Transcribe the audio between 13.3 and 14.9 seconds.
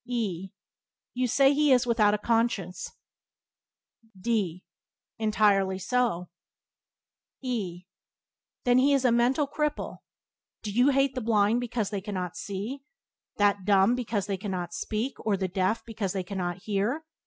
that dumb because they cannot